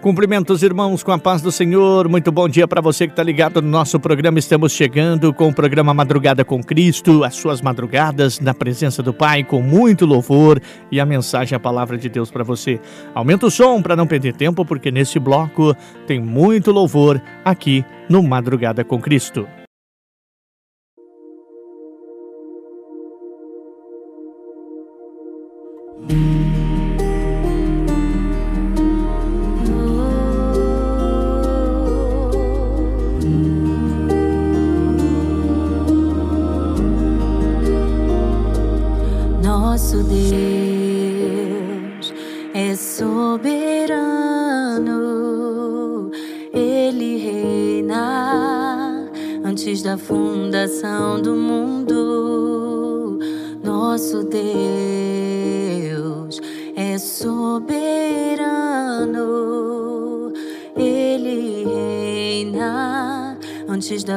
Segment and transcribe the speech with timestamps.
[0.00, 2.08] Cumprimentos, irmãos, com a paz do Senhor.
[2.08, 4.38] Muito bom dia para você que está ligado no nosso programa.
[4.38, 9.44] Estamos chegando com o programa Madrugada com Cristo, as suas madrugadas na presença do Pai,
[9.44, 10.58] com muito louvor
[10.90, 12.80] e a mensagem, a palavra de Deus para você.
[13.14, 15.76] Aumenta o som para não perder tempo, porque nesse bloco
[16.06, 19.46] tem muito louvor aqui no Madrugada com Cristo.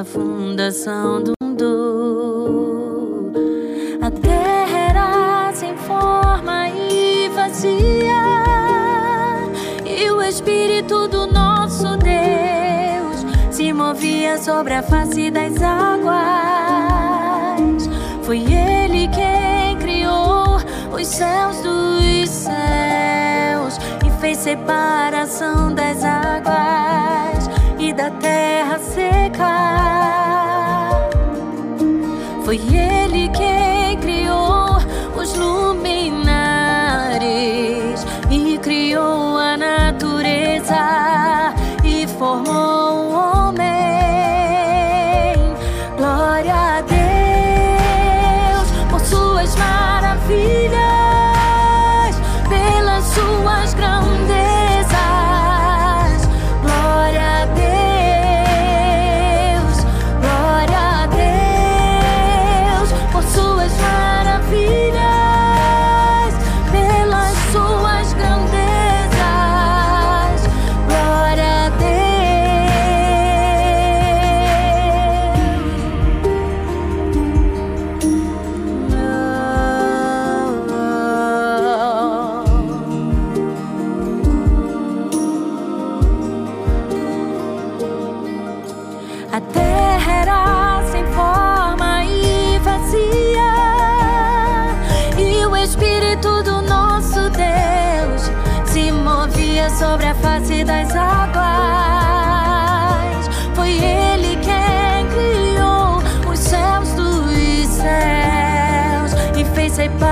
[0.03, 3.31] Da fundação do mundo.
[4.01, 8.21] A terra era sem forma e vazia,
[9.85, 16.13] e o Espírito do nosso Deus se movia sobre a face das águas.
[18.23, 20.57] Foi Ele quem criou
[20.93, 26.22] os céus dos céus e fez separação das águas
[29.33, 30.02] seca.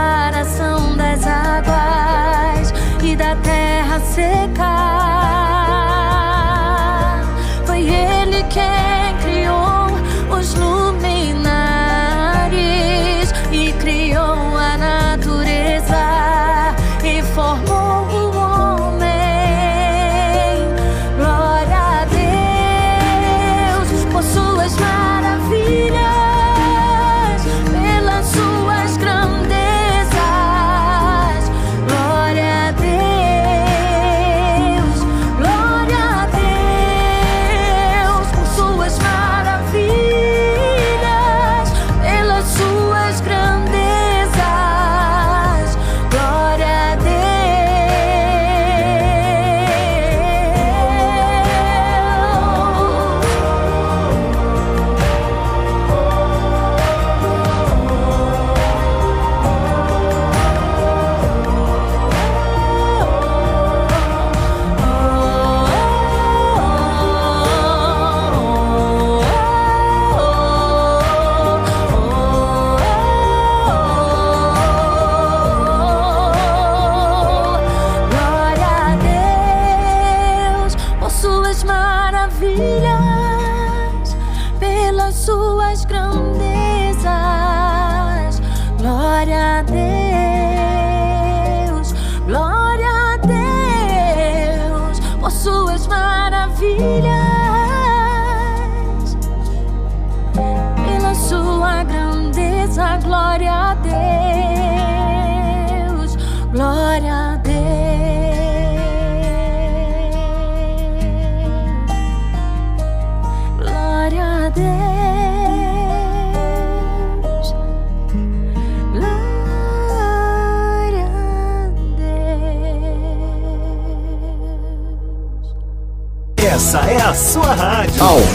[0.02, 2.74] Separação das águas
[3.04, 5.01] e da terra seca.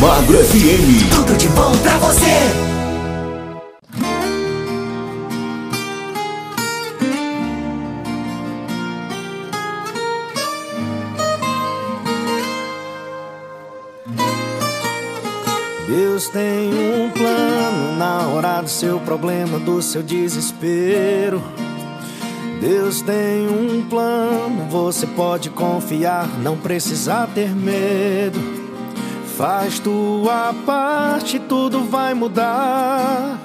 [0.07, 1.11] Almagro FM.
[1.11, 2.27] Tudo de bom pra você.
[15.89, 21.43] Deus tem um plano na hora do seu problema, do seu desespero.
[22.61, 28.56] Deus tem um plano, você pode confiar, não precisa ter medo.
[29.37, 33.39] Faz tua parte, tudo vai mudar.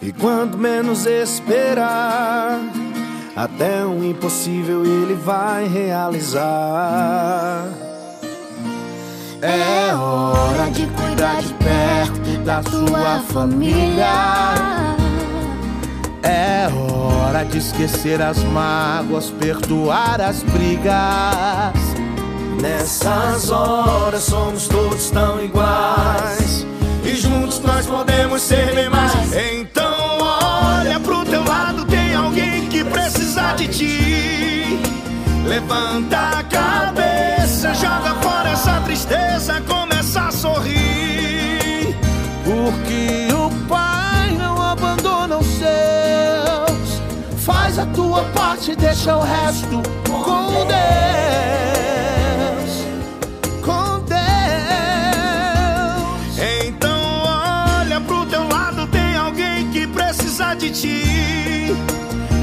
[0.00, 2.60] E quando menos esperar,
[3.34, 7.66] até o impossível ele vai realizar.
[9.42, 14.06] É hora de cuidar de perto da tua família.
[16.22, 21.89] É hora de esquecer as mágoas, perdoar as brigas.
[22.60, 26.66] Nessas horas somos todos tão iguais.
[27.02, 29.32] E juntos nós podemos ser bem mais.
[29.32, 34.78] Então olha pro teu lado, tem alguém que precisa de ti.
[35.46, 41.96] Levanta a cabeça, joga fora essa tristeza, começa a sorrir.
[42.44, 47.00] Porque o Pai não abandona os seus.
[47.38, 51.79] Faz a tua parte, deixa o resto com Deus.
[60.60, 61.74] De ti.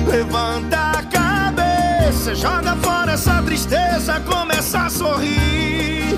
[0.07, 6.17] Levanta a cabeça, joga fora essa tristeza, começa a sorrir.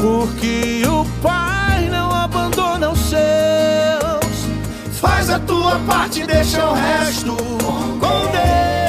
[0.00, 4.46] Porque o Pai não abandona os seus.
[5.00, 8.79] Faz a tua parte, deixa o resto com Deus.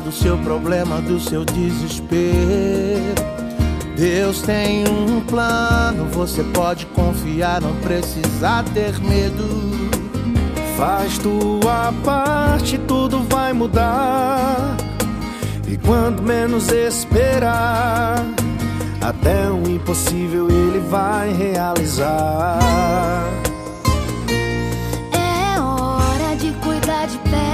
[0.00, 3.14] Do seu problema, do seu desespero.
[3.96, 9.46] Deus tem um plano, você pode confiar, não precisa ter medo.
[10.76, 14.76] Faz tua parte, tudo vai mudar.
[15.68, 18.24] E quando menos esperar,
[19.00, 22.58] até o impossível ele vai realizar.
[25.12, 27.51] É hora de cuidar de perto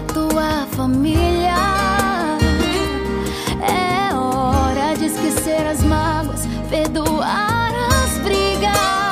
[0.00, 1.54] tua família.
[3.60, 7.72] É hora de esquecer as mágoas, perdoar
[8.04, 9.10] as brigas.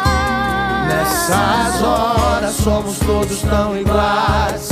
[0.89, 4.71] Nessas horas somos todos tão iguais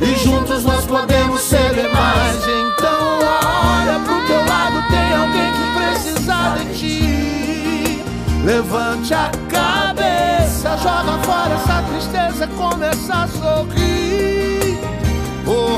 [0.00, 6.56] E juntos nós podemos ser demais Então olha pro teu lado, tem alguém que precisa
[6.56, 8.04] de ti
[8.44, 14.57] Levante a cabeça, joga fora essa tristeza Começa a sorrir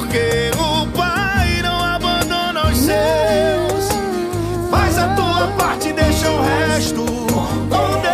[0.01, 3.91] Porque o Pai não abandona os seus.
[4.71, 8.11] Faz a tua parte, deixa o resto com Deus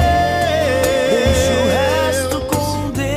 [1.12, 3.10] Deixa o resto com Deus.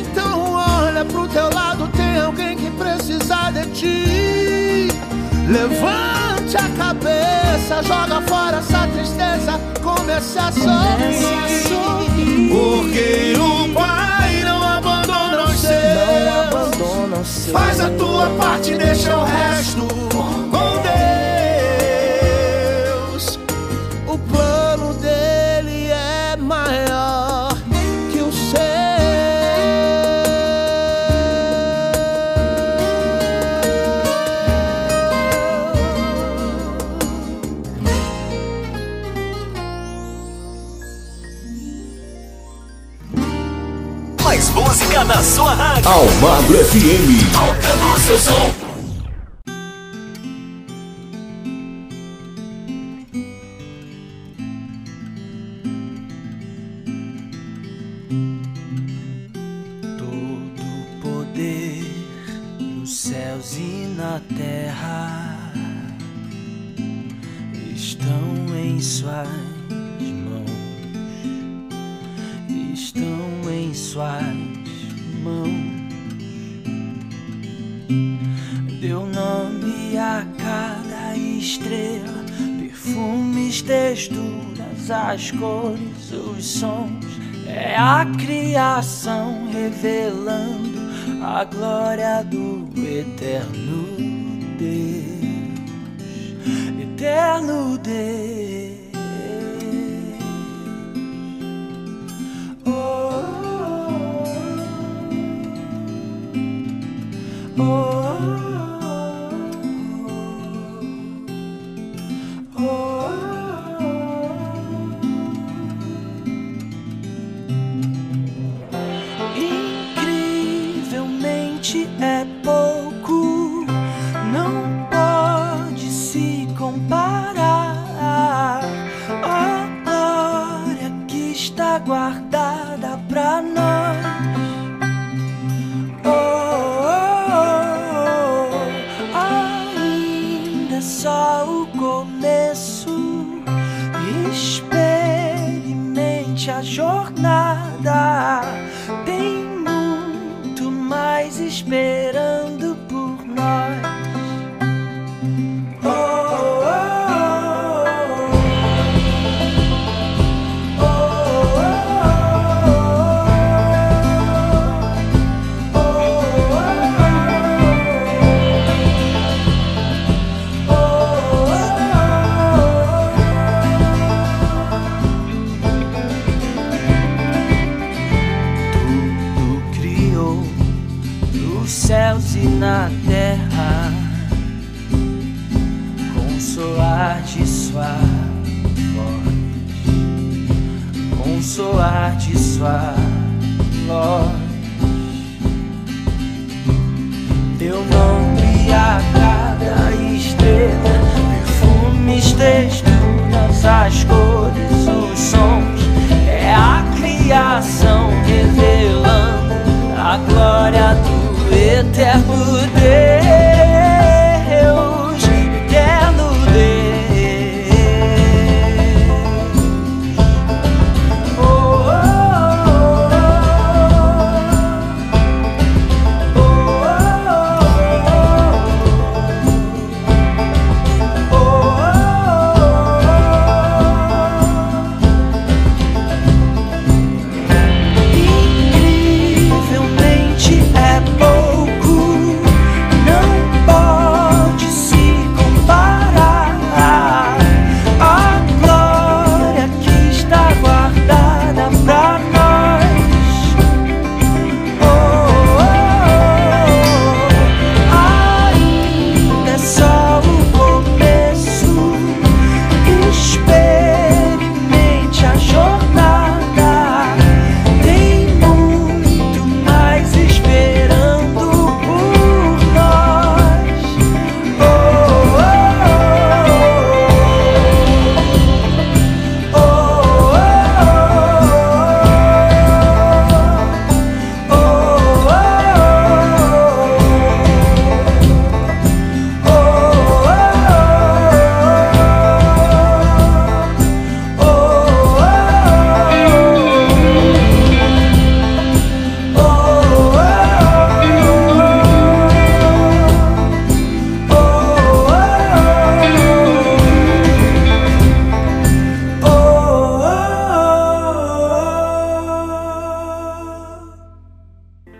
[0.00, 4.88] Então olha pro teu lado, tem alguém que precisa de ti.
[5.48, 12.48] Levante a cabeça, joga fora essa tristeza Comece a sorrir.
[12.50, 14.57] Porque o Pai não
[17.20, 20.47] os seus Faz a tua parte, deixa o resto
[44.28, 45.90] Mais música na sua rádio.
[45.90, 47.34] Almagro FM.
[47.34, 48.57] Aumenta o seu som.
[89.80, 90.78] Revelando
[91.22, 93.86] a glória do eterno
[94.58, 95.62] Deus,
[96.82, 98.17] eterno Deus.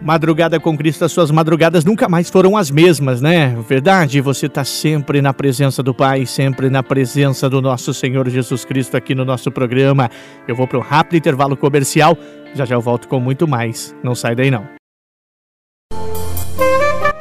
[0.09, 3.55] Madrugada com Cristo, as suas madrugadas nunca mais foram as mesmas, né?
[3.69, 8.65] Verdade, você está sempre na presença do Pai, sempre na presença do nosso Senhor Jesus
[8.65, 10.09] Cristo aqui no nosso programa.
[10.49, 12.17] Eu vou para um rápido intervalo comercial,
[12.55, 13.95] já já eu volto com muito mais.
[14.03, 14.67] Não sai daí não.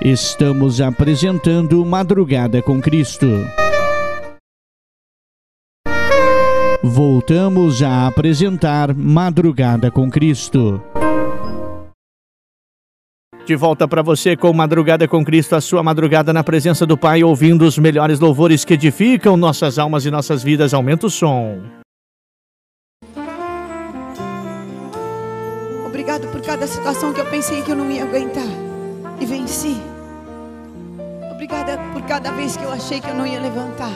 [0.01, 3.27] Estamos apresentando Madrugada com Cristo.
[6.81, 10.81] Voltamos a apresentar Madrugada com Cristo.
[13.47, 17.23] De volta para você com Madrugada com Cristo, a sua madrugada na presença do Pai,
[17.23, 20.73] ouvindo os melhores louvores que edificam nossas almas e nossas vidas.
[20.73, 21.61] Aumenta o som.
[25.85, 28.43] Obrigado por cada situação que eu pensei que eu não ia aguentar
[29.21, 29.77] e venci.
[31.31, 33.93] Obrigada por cada vez que eu achei que eu não ia levantar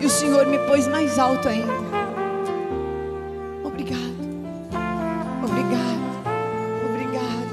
[0.00, 2.17] e o Senhor me pôs mais alto ainda.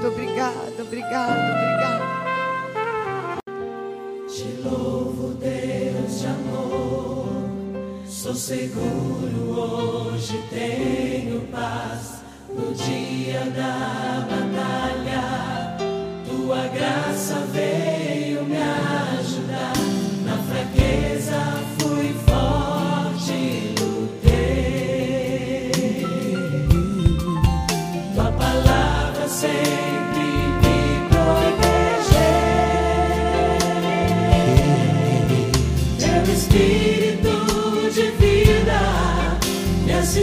[0.08, 2.06] Obrigado, obrigado, obrigado.
[4.28, 7.26] Te louvo, Deus de amor.
[8.06, 12.22] Sou seguro, hoje tenho paz.
[12.48, 15.76] No dia da batalha,
[16.26, 17.12] tua adorar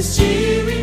[0.04, 0.83] is cheering.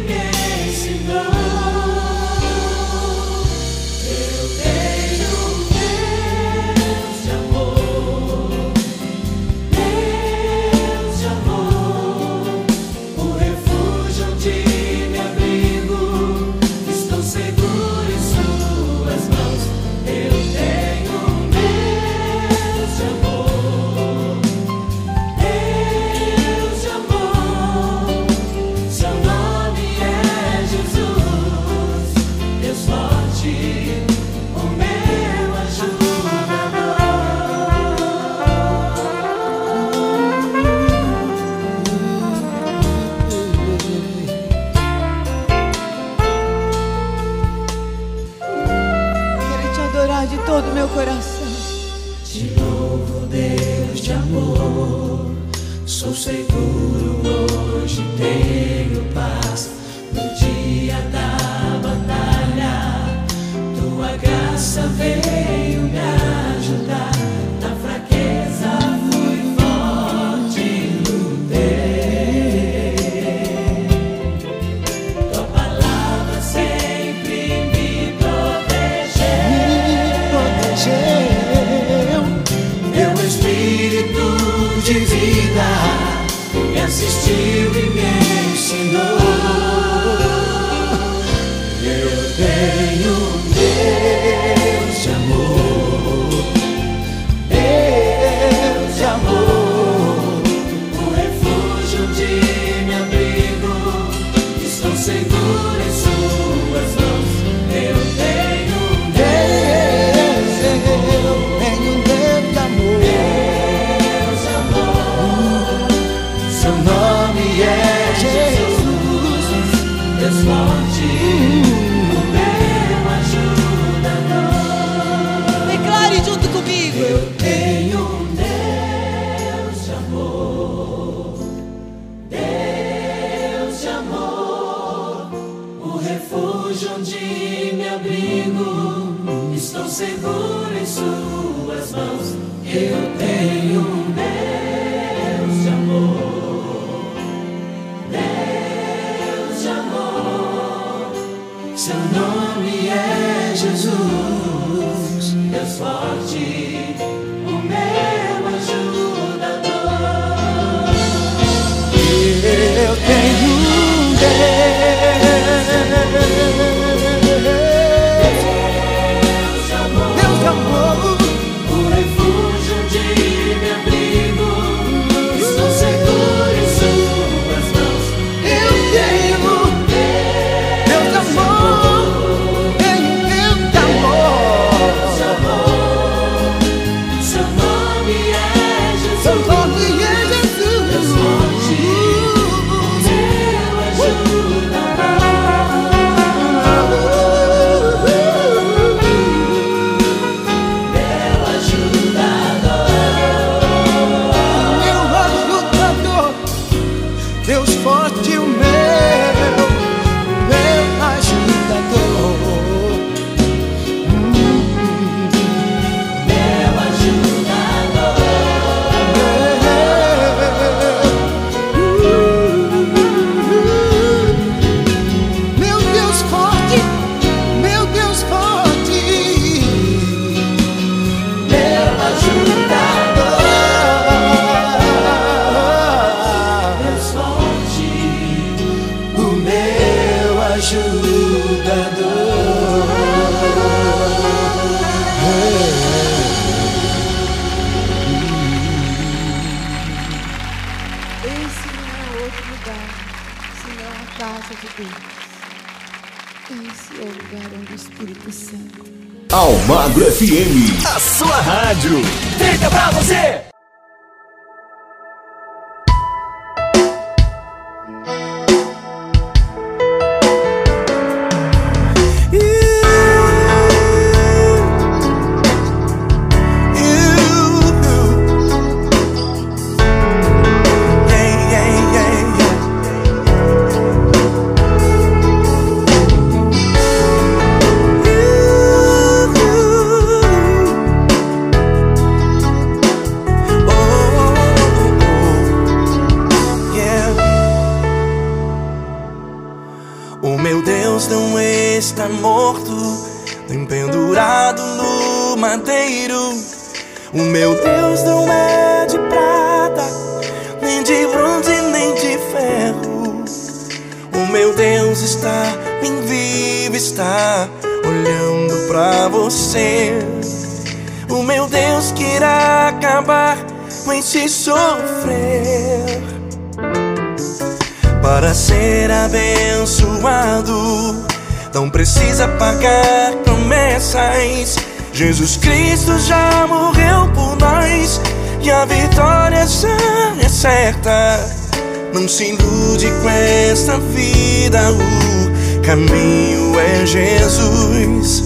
[343.61, 348.25] Esta vida, o caminho é Jesus.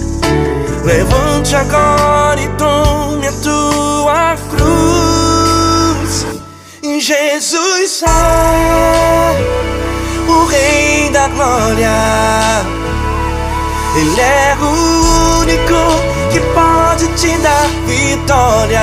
[0.85, 6.25] Levante agora e tome a tua cruz.
[7.01, 9.35] Jesus é
[10.31, 11.91] o Rei da Glória.
[13.97, 18.79] Ele é o único que pode te dar vitória.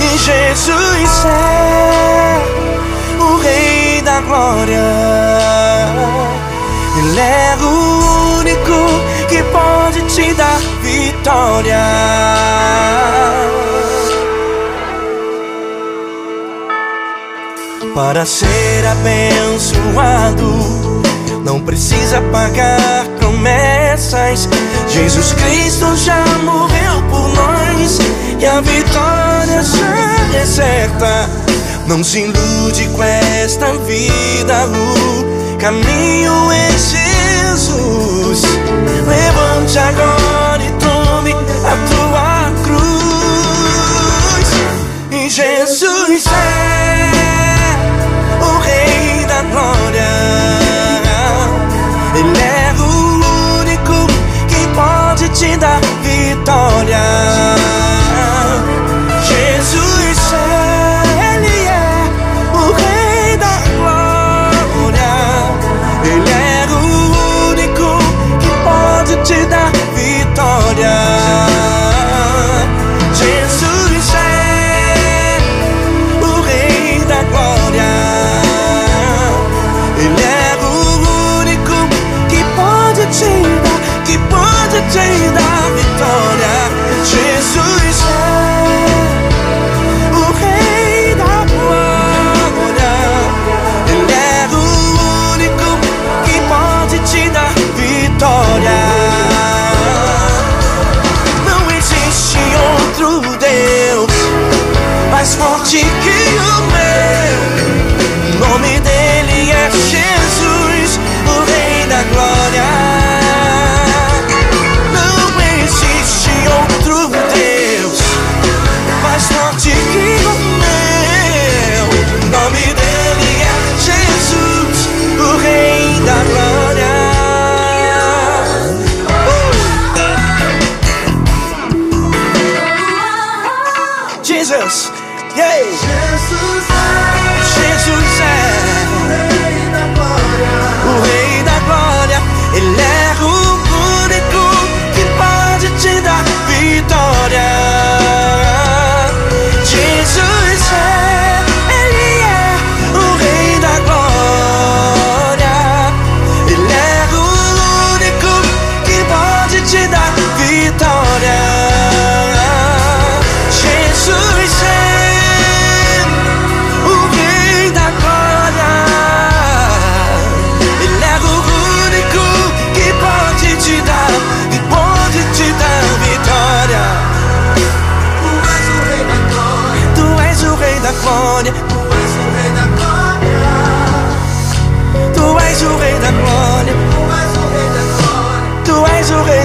[0.00, 2.42] E Jesus é
[3.22, 3.71] o Rei
[4.12, 4.82] da Glória.
[6.98, 11.80] Ele é o único que pode te dar vitória.
[17.94, 20.52] Para ser abençoado
[21.44, 24.48] não precisa pagar promessas.
[24.88, 27.98] Jesus Cristo já morreu por nós
[28.38, 31.51] e a vitória já é certa.
[31.86, 38.42] Não se ilude com esta vida, o caminho é Jesus.
[39.06, 42.82] Levante agora e tome a tua cruz.
[45.10, 47.21] E Jesus é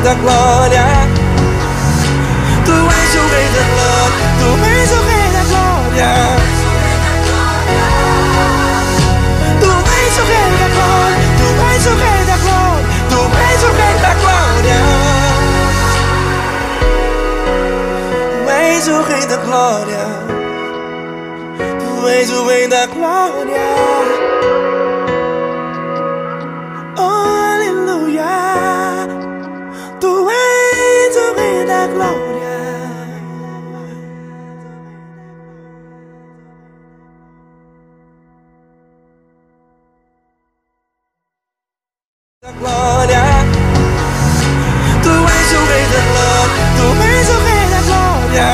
[0.08, 0.86] da Glória.
[2.66, 4.28] Tu és o Rei da Glória.
[4.40, 6.12] Tu és o Rei da Glória.
[9.60, 11.26] Tu és o Rei da Glória.
[11.40, 12.88] Tu és o Rei da Glória.
[13.10, 14.80] Tu és o Rei da Glória.
[18.46, 20.06] Tu és o Rei da Glória.
[21.80, 24.47] Tu és o Rei da Glória.
[31.88, 32.48] Da Glória.
[42.60, 43.24] Glória,
[45.04, 48.50] tu és o Rei da Glória, tu és o Rei da Glória.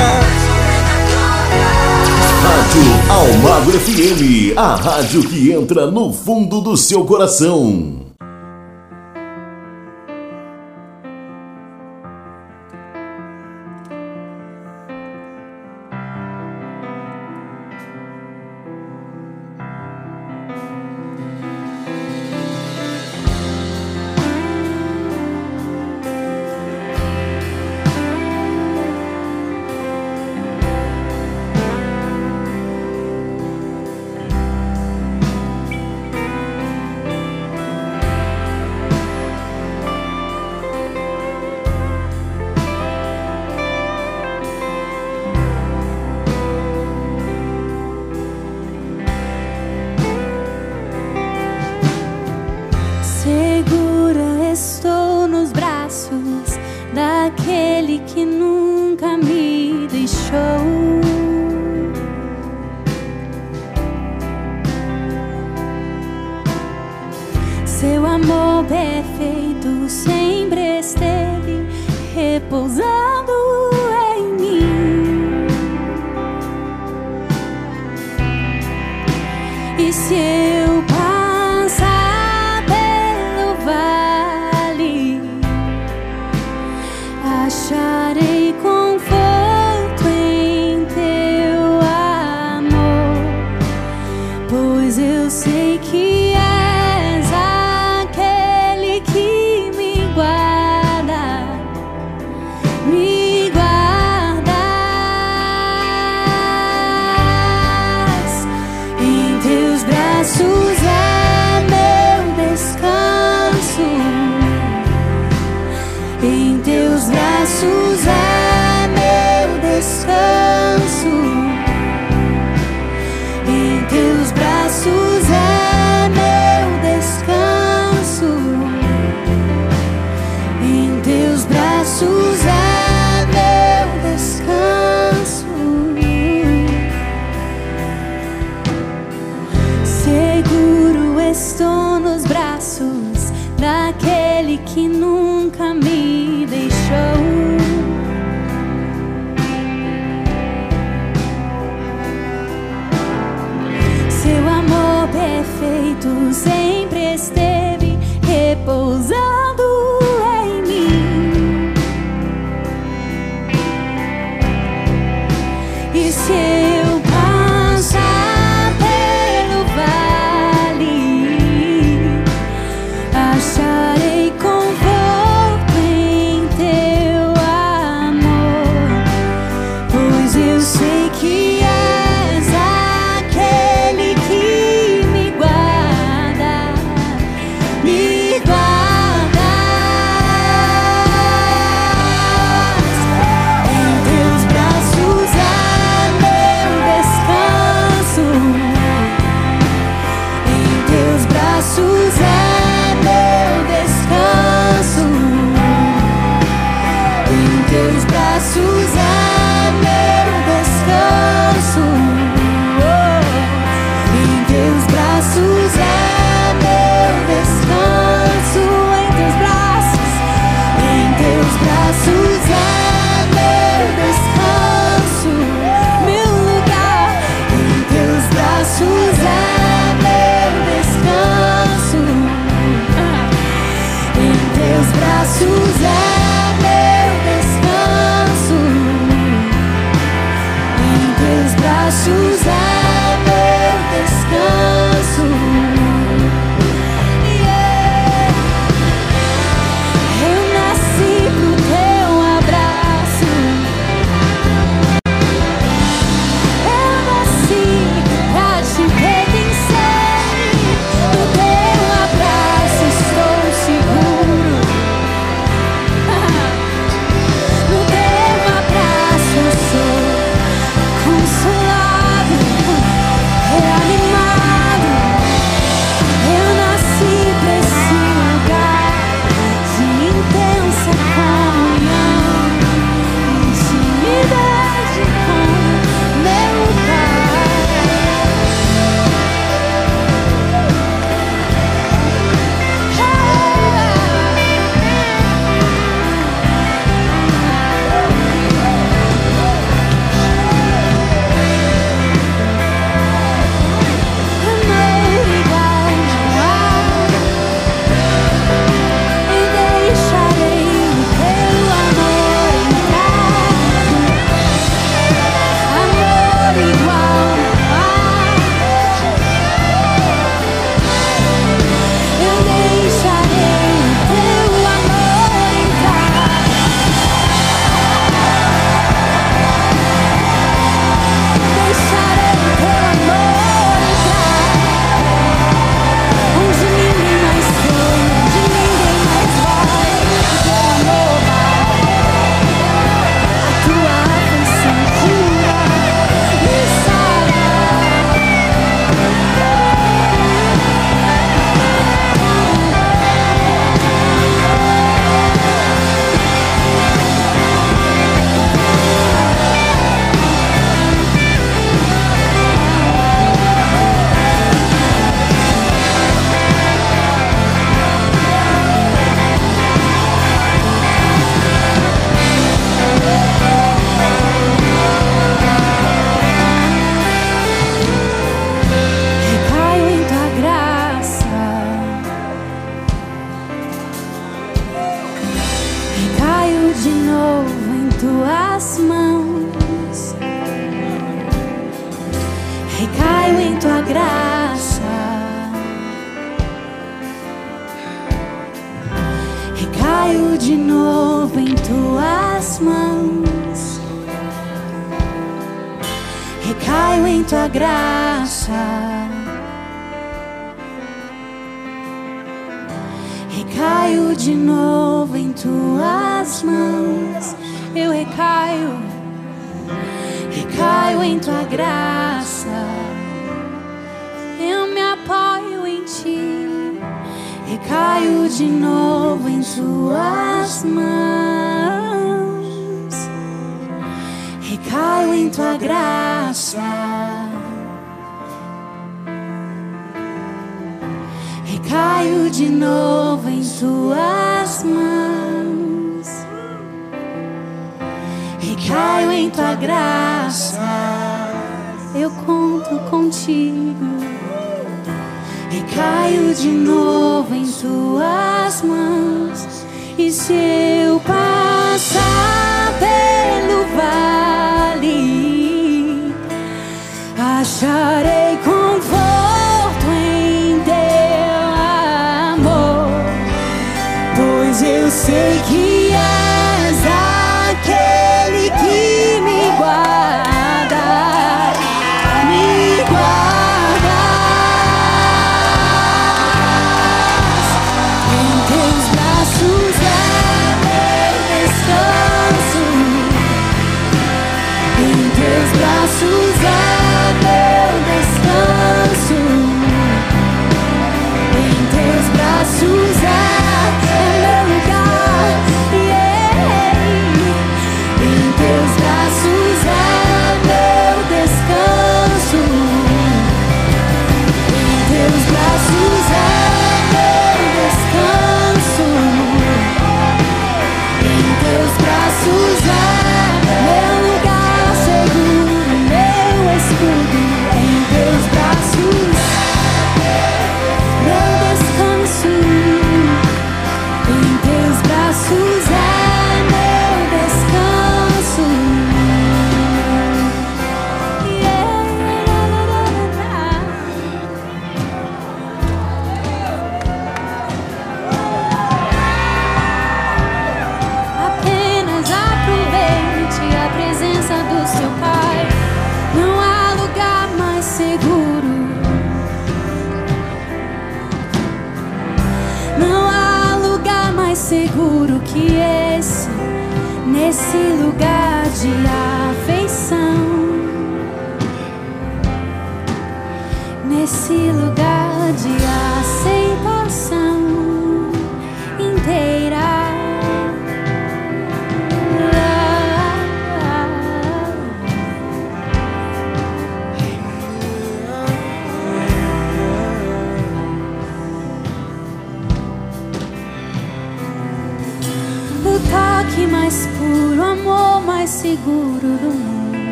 [2.43, 8.02] Rádio Almagro FM, a rádio que entra no fundo do seu coração.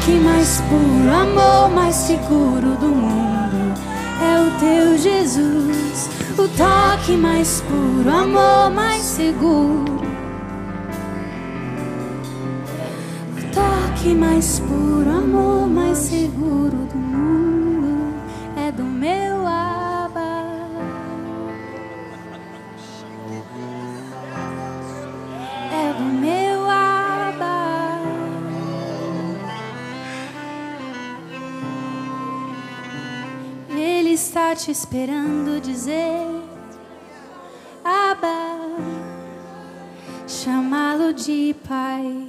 [0.00, 3.74] toque mais puro, amor mais seguro do mundo
[4.22, 6.08] é o teu Jesus.
[6.38, 10.00] O toque mais puro, amor mais seguro.
[13.36, 16.69] O toque mais puro, amor mais seguro.
[34.64, 36.26] te esperando dizer
[37.82, 38.58] Aba
[40.28, 42.28] chamá-lo de pai.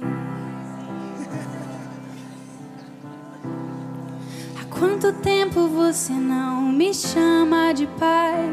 [4.58, 8.48] Há quanto tempo você não me chama de pai?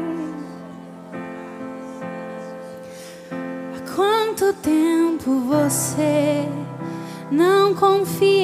[3.32, 6.46] Há quanto tempo você
[7.30, 8.39] não confia?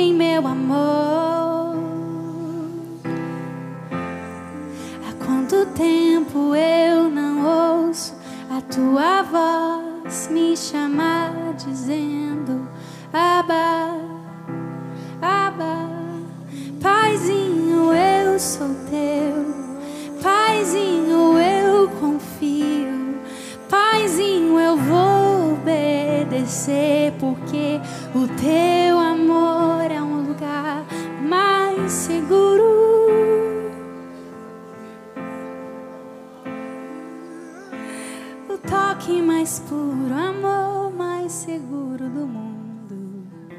[38.67, 42.47] Toque mais puro, amor mais seguro do mundo.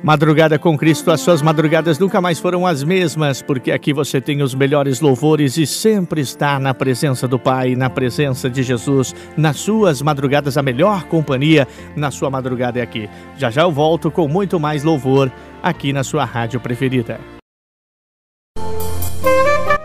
[0.03, 4.41] Madrugada com Cristo, as suas madrugadas nunca mais foram as mesmas, porque aqui você tem
[4.41, 9.58] os melhores louvores e sempre está na presença do Pai, na presença de Jesus, nas
[9.58, 13.10] suas madrugadas, a melhor companhia na sua madrugada é aqui.
[13.38, 15.32] Já já eu volto com muito mais louvor
[15.64, 17.20] aqui na sua rádio preferida.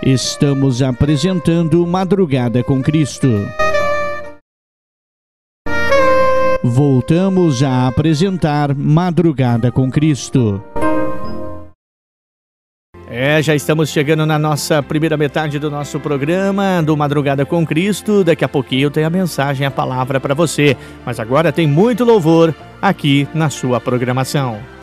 [0.04, 3.28] Estamos apresentando Madrugada com Cristo.
[6.64, 10.62] Voltamos a apresentar Madrugada com Cristo.
[13.08, 18.22] É, já estamos chegando na nossa primeira metade do nosso programa do Madrugada com Cristo.
[18.22, 20.76] Daqui a pouquinho tem a mensagem, a palavra para você.
[21.04, 24.81] Mas agora tem muito louvor aqui na sua programação.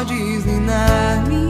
[0.00, 1.49] Podes ninar-me,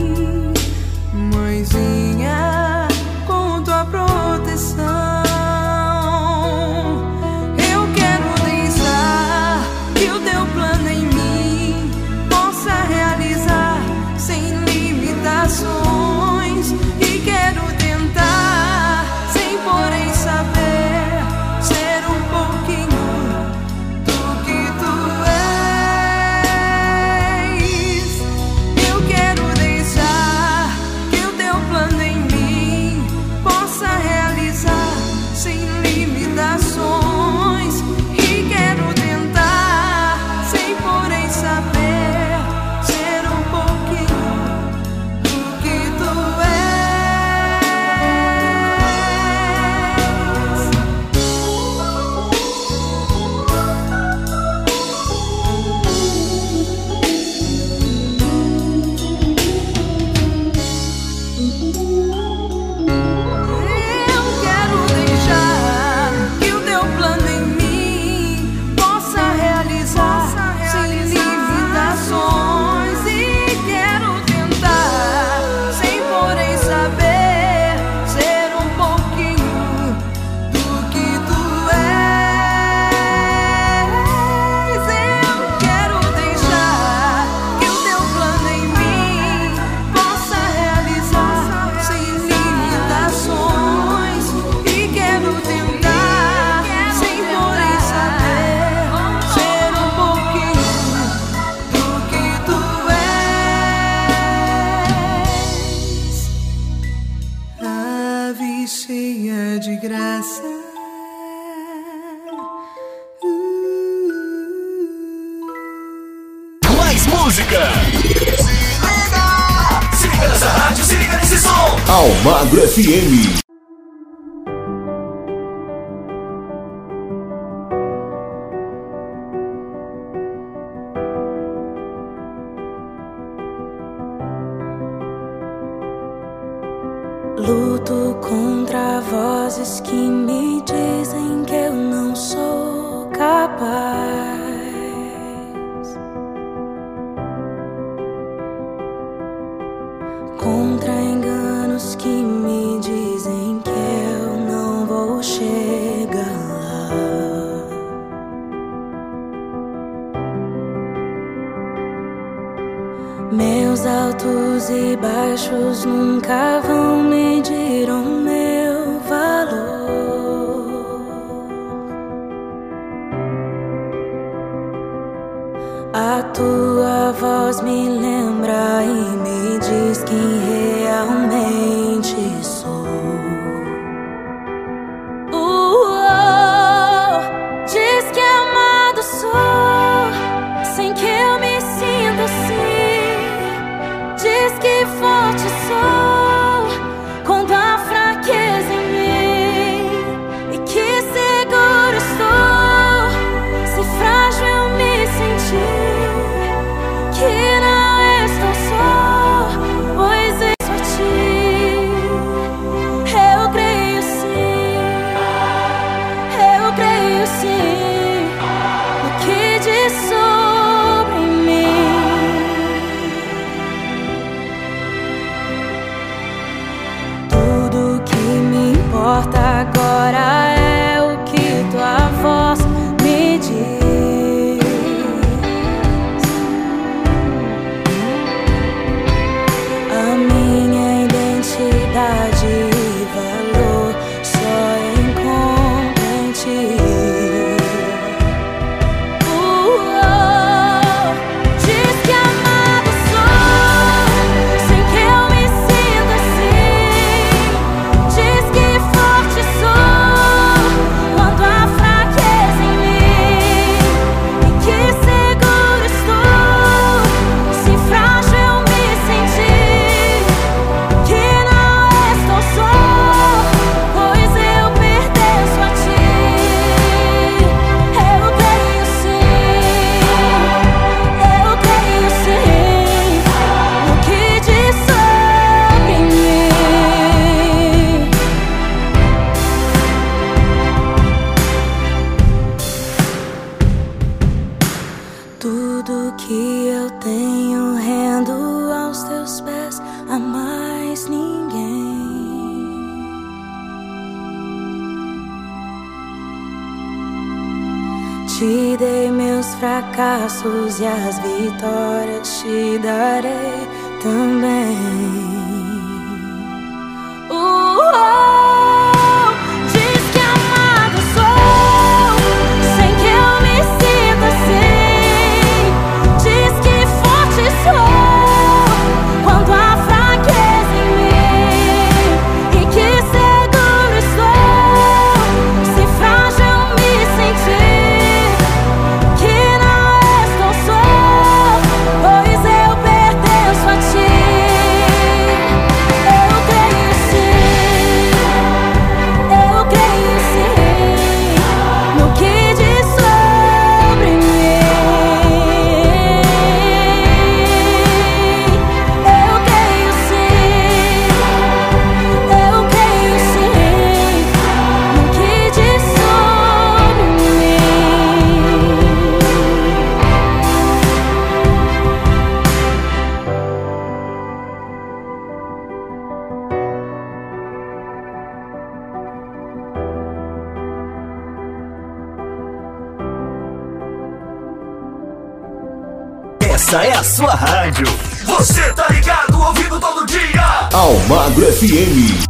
[386.71, 387.85] essa é a sua rádio.
[388.23, 390.69] Você tá ligado, ouvindo todo dia.
[390.71, 392.29] Almagro FM.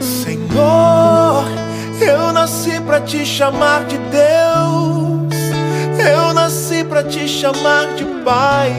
[0.00, 1.44] Senhor,
[2.00, 5.32] eu nasci pra te chamar de Deus.
[6.04, 8.72] Eu nasci pra te chamar de Pai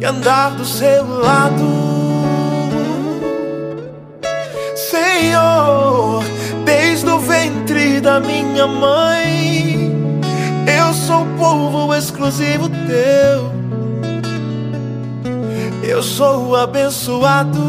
[0.00, 1.64] e andar do seu lado,
[4.76, 6.22] Senhor.
[6.64, 9.92] Desde o ventre da minha mãe,
[10.66, 13.52] eu sou povo exclusivo teu.
[15.82, 17.60] Eu sou abençoado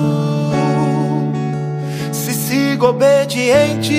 [2.11, 3.95] se sigo obediente.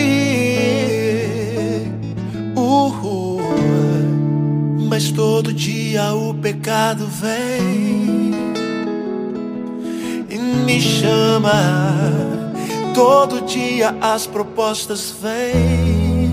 [4.97, 8.31] Mas todo dia o pecado vem
[10.31, 11.53] e me chama
[12.95, 16.33] Todo dia as propostas vêm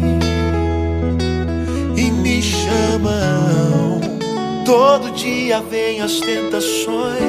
[1.97, 3.99] e me chamam.
[4.63, 7.19] Todo dia vêm as tentações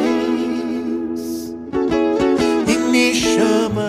[2.68, 3.88] e me chamam.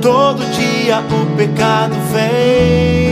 [0.00, 3.11] Todo dia o pecado vem,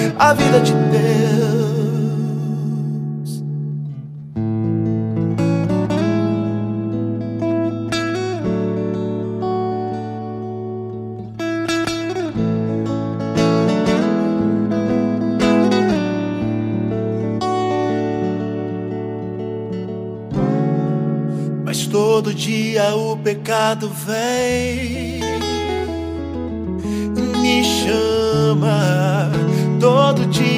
[0.21, 1.11] a vida de Deus.
[21.91, 25.20] Todo dia o pecado vem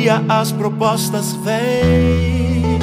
[0.03, 2.77] dia as propostas vêm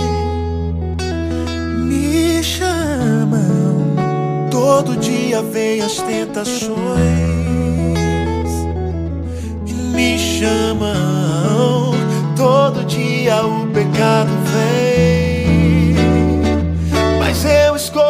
[1.86, 3.94] me chamam.
[4.50, 6.70] Todo dia vem as tentações
[9.94, 11.92] me chamam.
[12.34, 15.94] Todo dia o pecado vem,
[17.18, 18.09] mas eu escolho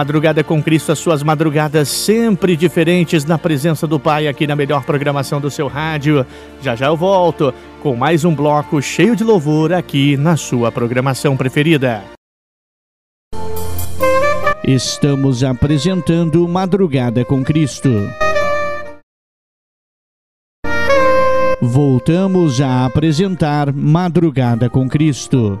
[0.00, 4.82] Madrugada com Cristo, as suas madrugadas sempre diferentes na presença do Pai aqui na melhor
[4.82, 6.24] programação do seu rádio.
[6.62, 11.36] Já já eu volto com mais um bloco cheio de louvor aqui na sua programação
[11.36, 12.02] preferida.
[14.64, 17.90] Estamos apresentando Madrugada com Cristo.
[21.60, 25.60] Voltamos a apresentar Madrugada com Cristo.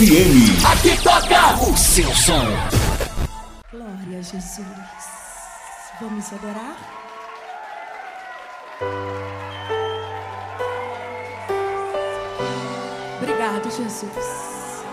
[0.00, 0.64] FM.
[0.72, 2.46] Aqui toca o seu som.
[3.70, 4.64] Glória a Jesus.
[6.00, 6.76] Vamos adorar?
[13.18, 14.84] Obrigado, Jesus.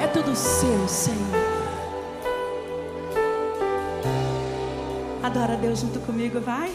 [0.00, 1.18] É tudo seu, Senhor.
[5.20, 6.72] Adora Deus junto comigo, vai.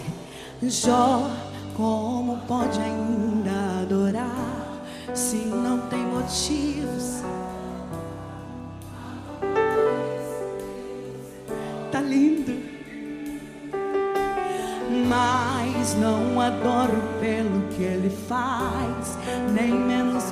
[0.61, 1.31] Jó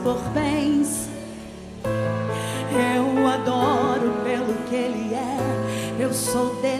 [0.07, 1.09] por bens.
[2.71, 6.76] Eu adoro pelo que Ele é, eu sou Deus.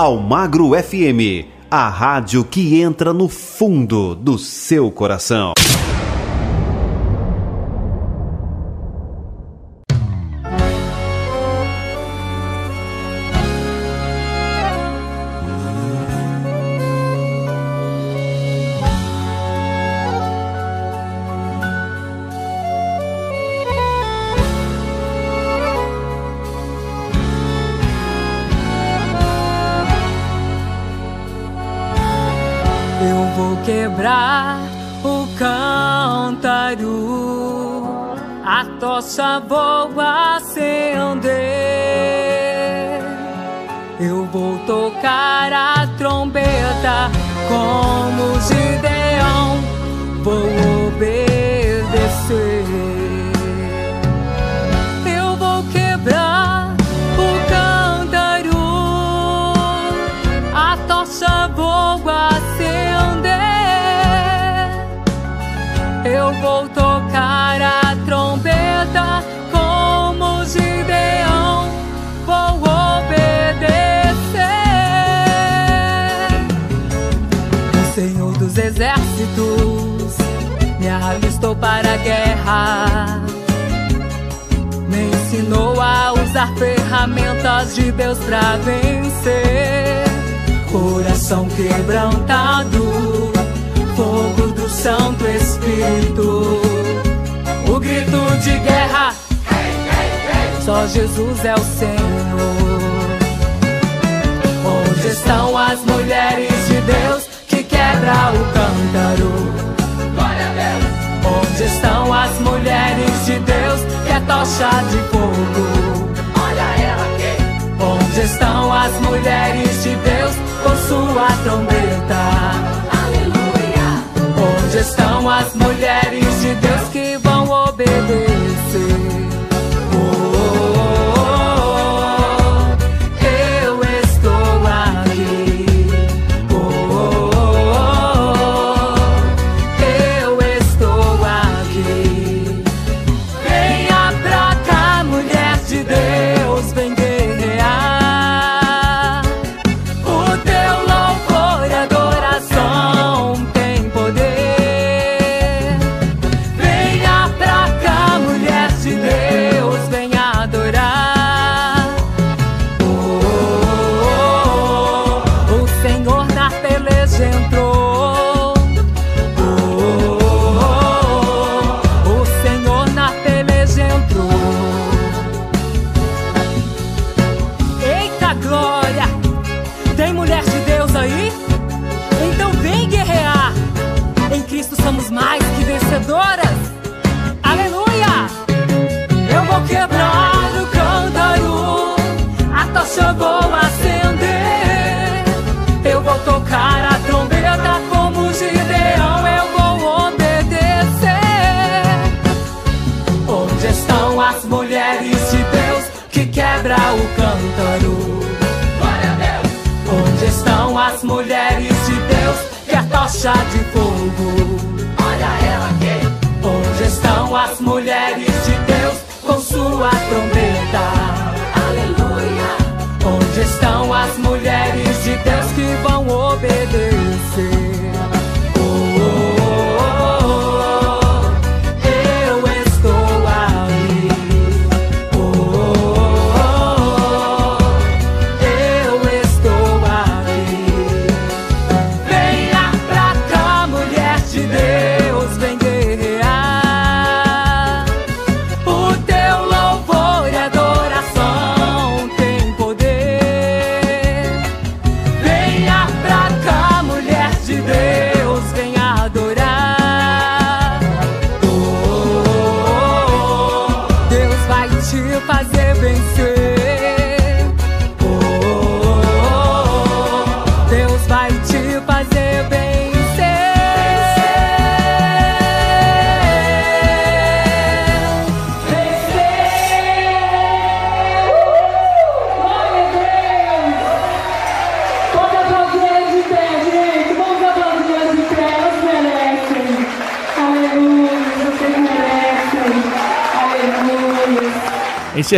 [0.00, 5.52] Almagro FM, a rádio que entra no fundo do seu coração.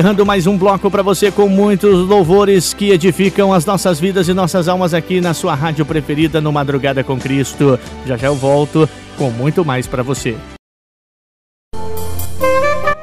[0.02, 4.34] Encerrando mais um bloco para você com muitos louvores que edificam as nossas vidas e
[4.34, 7.78] nossas almas aqui na sua rádio preferida no Madrugada com Cristo.
[8.04, 10.36] Já já eu volto com muito mais para você.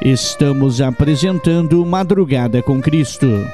[0.01, 3.47] Estamos apresentando Madrugada com Cristo.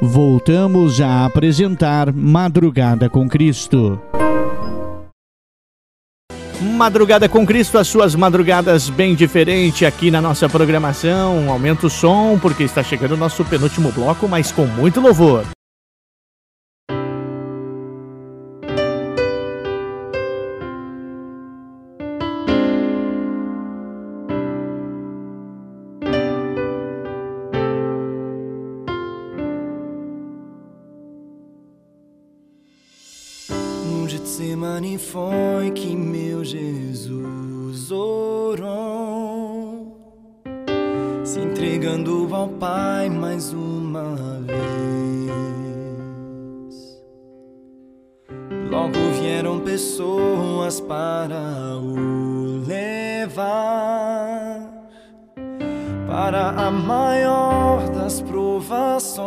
[0.00, 4.00] Voltamos a apresentar Madrugada com Cristo.
[6.76, 11.50] Madrugada com Cristo, as suas madrugadas bem diferente aqui na nossa programação.
[11.50, 15.55] Aumenta o som porque está chegando o nosso penúltimo bloco, mas com muito louvor.
[48.70, 53.86] Logo vieram pessoas para o levar
[56.06, 59.26] para a maior das provações.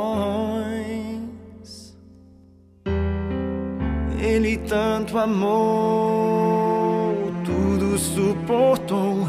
[4.19, 5.55] Ele tanto amou,
[7.45, 9.27] tudo suportou.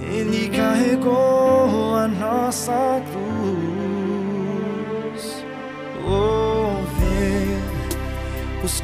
[0.00, 3.13] Ele carregou a nossa cruz.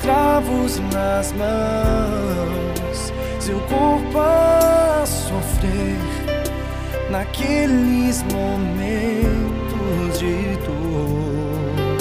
[0.03, 5.99] Cravos nas mãos, seu corpo a sofrer
[7.11, 12.01] naqueles momentos de dor.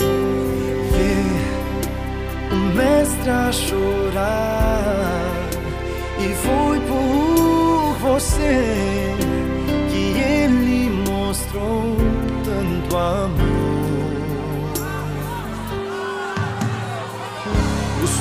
[0.91, 5.29] Ver o mestre a chorar
[6.19, 8.78] e foi por você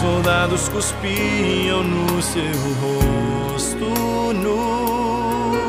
[0.00, 2.42] soldados cuspiam no seu
[2.80, 3.84] rosto
[4.34, 5.64] nu.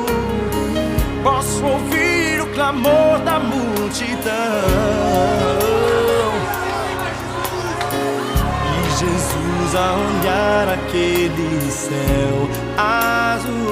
[1.24, 4.30] Posso ouvir o clamor da multidão.
[8.78, 13.70] E Jesus a olhar aquele céu azul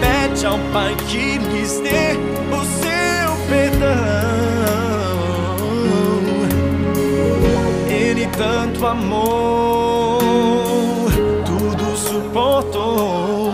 [0.00, 2.16] pede ao Pai que lhes dê
[8.38, 10.20] tanto amou,
[11.44, 13.52] tudo suportou.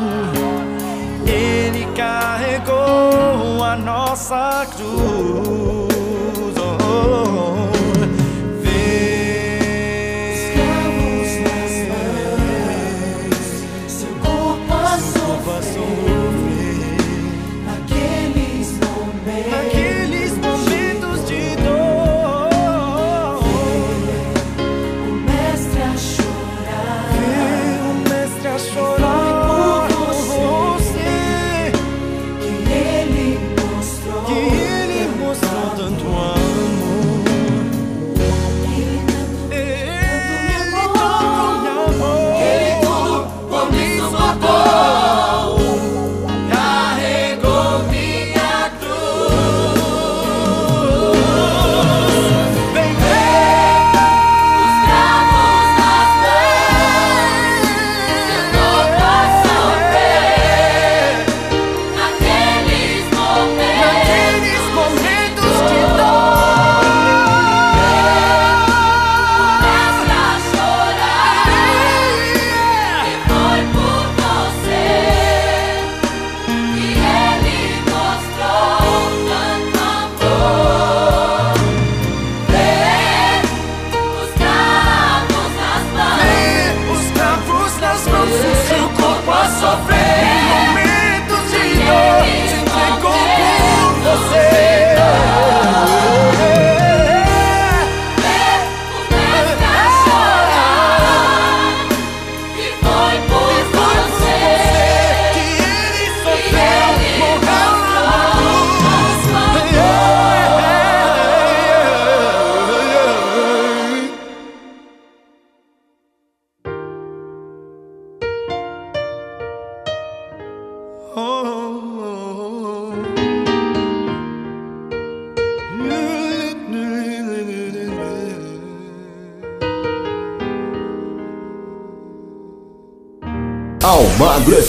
[1.27, 5.54] Ele carregou a nossa cruz.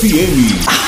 [0.06, 0.85] FM.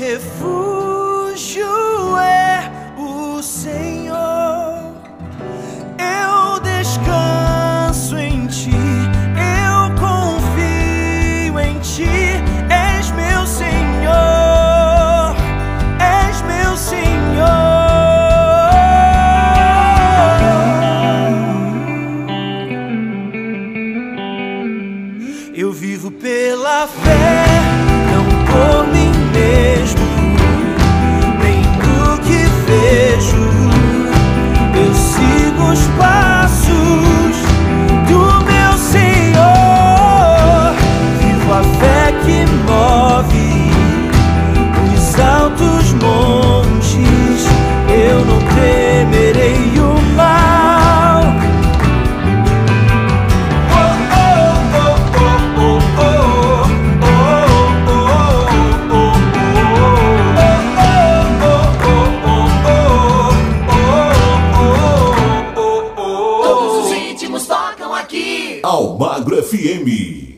[0.00, 0.79] Refúgio
[69.52, 70.29] FM.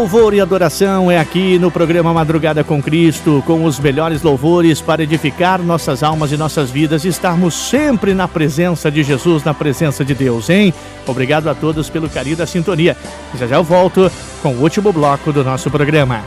[0.00, 5.02] Louvor e adoração é aqui no programa Madrugada com Cristo, com os melhores louvores para
[5.02, 10.02] edificar nossas almas e nossas vidas e estarmos sempre na presença de Jesus, na presença
[10.02, 10.72] de Deus, hein?
[11.06, 12.96] Obrigado a todos pelo carinho da sintonia.
[13.38, 14.10] Já já eu volto
[14.42, 16.24] com o último bloco do nosso programa.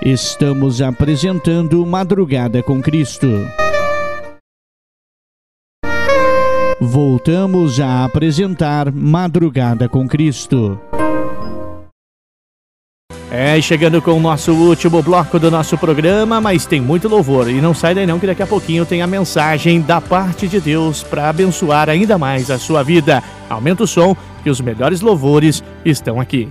[0.00, 3.28] Estamos apresentando Madrugada com Cristo.
[6.80, 10.80] Voltamos a apresentar Madrugada com Cristo.
[13.34, 17.48] É, chegando com o nosso último bloco do nosso programa, mas tem muito louvor.
[17.48, 20.60] E não sai daí não, que daqui a pouquinho tem a mensagem da parte de
[20.60, 23.22] Deus para abençoar ainda mais a sua vida.
[23.48, 26.46] Aumenta o som, que os melhores louvores estão aqui.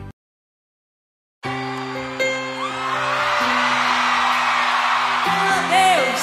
[5.70, 6.22] Deus!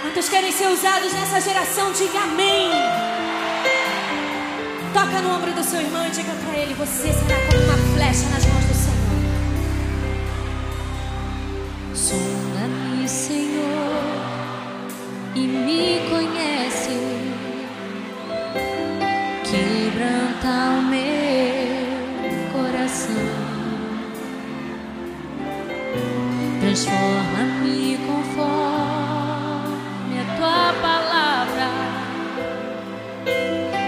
[0.00, 1.92] Quantos querem ser usados nessa geração?
[1.92, 2.70] Diga amém!
[4.94, 8.26] Toca no ombro do seu irmão e diga pra ele: Você será como uma flecha
[8.30, 8.65] nas mãos
[12.06, 14.00] Sonda-me, Senhor,
[15.34, 16.96] e me conhece.
[19.42, 21.82] Quebranta o meu
[22.52, 23.26] coração.
[26.60, 28.54] Transforma-me conforme
[30.20, 31.68] a tua palavra.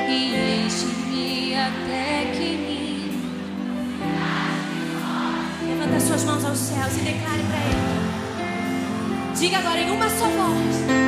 [0.09, 2.78] E enche-me até que me
[5.69, 7.88] Levanta suas mãos aos céus e declare pra ele.
[9.39, 11.07] Diga agora em uma só voz.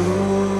[0.00, 0.59] through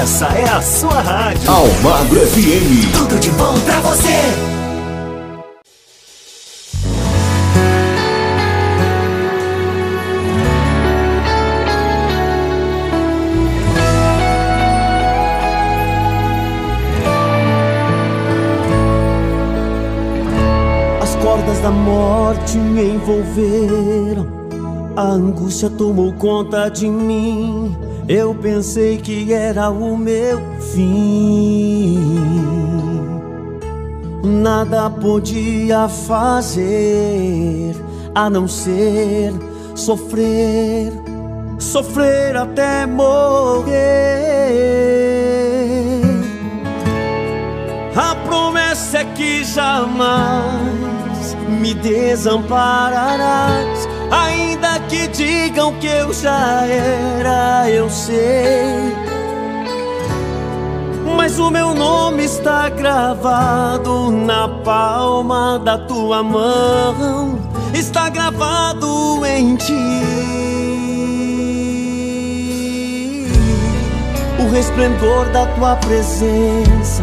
[0.00, 1.50] Essa é a sua rádio.
[1.50, 2.90] Almagro FM.
[2.94, 4.08] Tudo de bom pra você.
[21.02, 24.26] As cordas da morte me envolveram.
[24.96, 27.76] A angústia tomou conta de mim.
[28.12, 30.40] Eu pensei que era o meu
[30.74, 31.96] fim.
[34.24, 37.72] Nada podia fazer
[38.12, 39.32] a não ser
[39.76, 40.92] sofrer,
[41.56, 43.70] sofrer até morrer.
[47.94, 53.79] A promessa é que jamais me desampararás.
[55.20, 58.96] Digam que eu já era, eu sei.
[61.14, 67.38] Mas o meu nome está gravado na palma da tua mão.
[67.74, 69.74] Está gravado em ti.
[74.38, 77.02] O resplendor da tua presença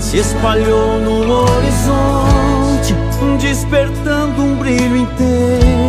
[0.00, 2.94] se espalhou no horizonte,
[3.40, 5.83] despertando um brilho intenso,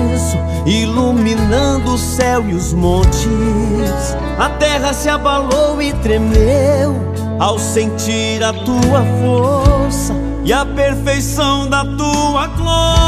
[0.66, 4.16] iluminando o céu e os montes.
[4.38, 6.96] A terra se abalou e tremeu
[7.40, 10.14] ao sentir a tua força
[10.44, 13.06] e a perfeição da tua glória.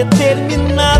[0.00, 0.95] está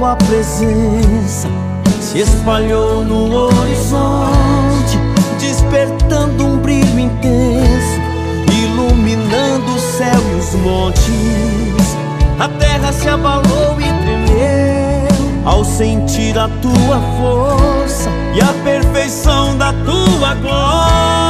[0.00, 1.46] tua presença
[2.00, 4.98] se espalhou no horizonte,
[5.38, 8.00] despertando um brilho intenso,
[8.50, 11.96] iluminando o céu e os montes.
[12.38, 19.74] A terra se abalou e tremeu ao sentir a tua força e a perfeição da
[19.84, 21.29] tua glória.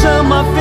[0.00, 0.59] Jesus o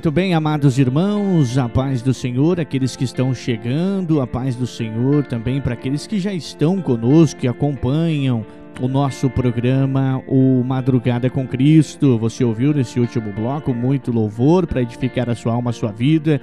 [0.00, 4.66] Muito bem, amados irmãos, a paz do Senhor, aqueles que estão chegando, a paz do
[4.66, 8.42] Senhor também para aqueles que já estão conosco e acompanham
[8.80, 12.18] o nosso programa, o Madrugada com Cristo.
[12.18, 16.40] Você ouviu nesse último bloco muito louvor para edificar a sua alma, a sua vida,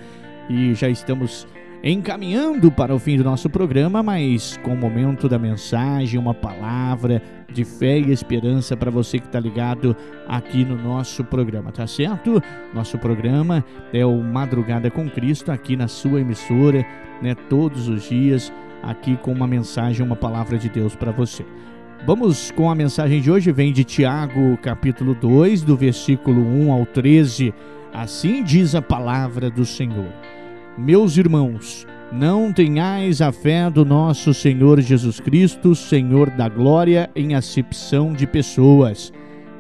[0.48, 1.48] e já estamos
[1.84, 7.22] encaminhando para o fim do nosso programa, mas com o momento da mensagem, uma palavra
[7.52, 9.96] de fé e esperança para você que está ligado
[10.28, 12.42] aqui no nosso programa, tá certo?
[12.74, 13.64] Nosso programa
[13.94, 16.86] é o Madrugada com Cristo aqui na sua emissora,
[17.22, 17.36] né?
[17.50, 18.52] Todos os dias
[18.84, 21.46] aqui com uma mensagem, uma palavra de Deus para você.
[22.06, 26.86] Vamos com a mensagem de hoje, vem de Tiago, capítulo 2, do versículo 1 ao
[26.86, 27.54] 13.
[27.94, 30.37] Assim diz a palavra do Senhor.
[30.78, 37.34] Meus irmãos, não tenhais a fé do nosso Senhor Jesus Cristo, Senhor da glória, em
[37.34, 39.12] acepção de pessoas.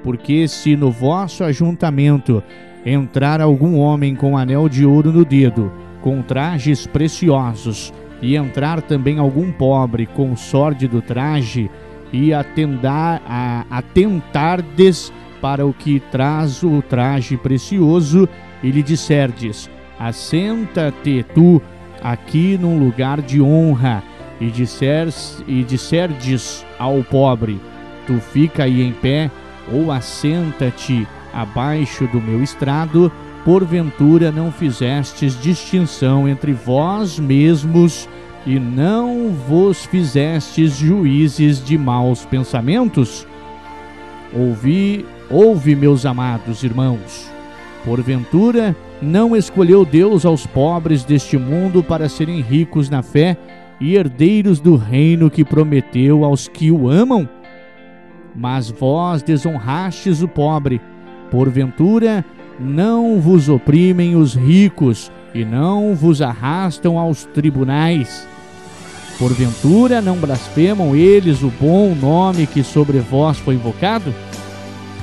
[0.03, 2.44] Porque se no vosso ajuntamento
[2.85, 5.72] entrar algum homem com anel de ouro no dedo,
[6.02, 7.91] com trajes preciosos,
[8.22, 11.68] e entrar também algum pobre com sorte do traje,
[12.14, 15.11] e atendar, a, atentardes
[15.41, 18.30] para o que traz o traje precioso,
[18.61, 19.68] e lhe disserdes:
[19.99, 21.61] Assenta-te tu
[22.02, 24.03] aqui num lugar de honra,
[24.40, 25.07] e, disser,
[25.48, 27.60] e disserdes ao pobre:
[28.06, 29.30] Tu fica aí em pé,
[29.72, 33.11] ou assenta-te abaixo do meu estrado,
[33.44, 38.07] porventura não fizestes distinção entre vós mesmos
[38.45, 43.28] e não vos fizestes juízes de maus pensamentos?
[44.34, 47.30] Ouvi, ouve, meus amados irmãos.
[47.86, 53.38] Porventura, não escolheu Deus aos pobres deste mundo para serem ricos na fé
[53.80, 57.30] e herdeiros do reino que prometeu aos que o amam?
[58.36, 60.82] Mas vós desonrastes o pobre.
[61.30, 62.24] Porventura,
[62.60, 68.28] não vos oprimem os ricos e não vos arrastam aos tribunais.
[69.19, 74.14] Porventura não blasfemam eles o bom nome que sobre vós foi invocado?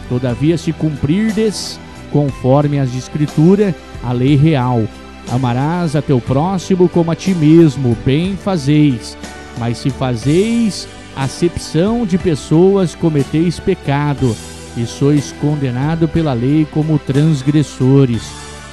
[0.09, 1.81] Todavia, se cumprirdes,
[2.15, 4.85] conforme as Escritura, a lei real,
[5.33, 9.19] amarás a teu próximo como a ti mesmo, bem fazeis.
[9.59, 10.87] Mas se fazeis
[11.17, 14.37] acepção de pessoas, cometeis pecado,
[14.77, 18.23] e sois condenado pela lei como transgressores.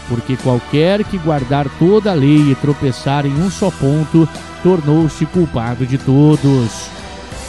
[0.08, 4.30] Porque qualquer que guardar toda a lei e tropeçar em um só ponto,
[4.62, 6.90] tornou-se culpado de todos.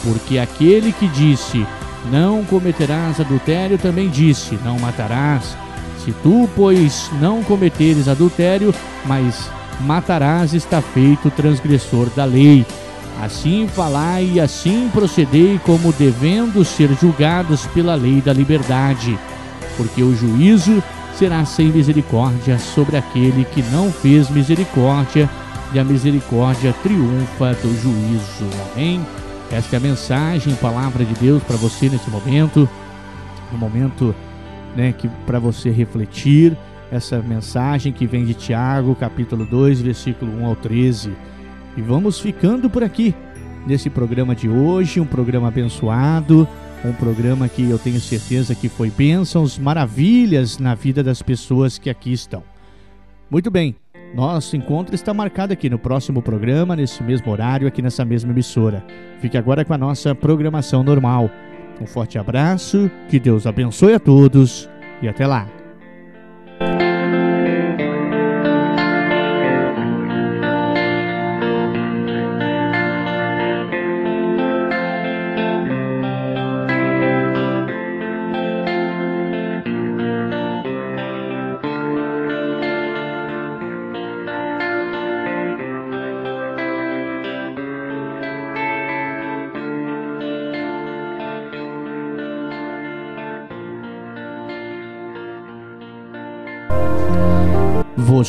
[0.03, 1.67] Porque aquele que disse:
[2.11, 5.62] Não cometerás adultério, também disse: Não matarás.
[6.03, 8.73] Se tu, pois, não cometeres adultério,
[9.05, 9.49] mas
[9.81, 12.65] matarás, está feito transgressor da lei.
[13.21, 19.17] Assim falai e assim procedei, como devendo ser julgados pela lei da liberdade.
[19.77, 20.83] Porque o juízo
[21.17, 25.29] será sem misericórdia sobre aquele que não fez misericórdia
[25.73, 28.45] e a misericórdia triunfa do juízo.
[28.73, 29.05] Amém?
[29.51, 32.67] Esta é a mensagem, palavra de Deus para você nesse momento,
[33.51, 34.15] no momento
[34.75, 36.57] né, que para você refletir
[36.91, 41.11] essa mensagem que vem de Tiago, capítulo 2, versículo 1 ao 13.
[41.75, 43.15] E vamos ficando por aqui
[43.65, 46.47] nesse programa de hoje, um programa abençoado,
[46.85, 51.89] um programa que eu tenho certeza que foi bênçãos, maravilhas na vida das pessoas que
[51.89, 52.43] aqui estão.
[53.29, 53.75] Muito bem,
[54.13, 58.85] nosso encontro está marcado aqui no próximo programa, nesse mesmo horário, aqui nessa mesma emissora.
[59.19, 61.31] Fique agora com a nossa programação normal.
[61.81, 64.69] Um forte abraço, que Deus abençoe a todos
[65.01, 65.47] e até lá.